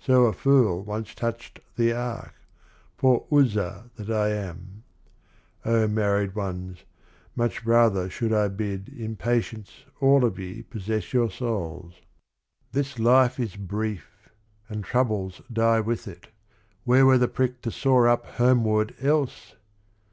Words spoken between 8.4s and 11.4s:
bid In patience all of ye possess your